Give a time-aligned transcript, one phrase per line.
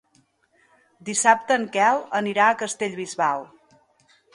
[1.11, 3.51] Dissabte en Quel anirà a Castellbisbal.